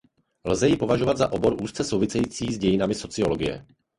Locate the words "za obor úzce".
1.17-1.83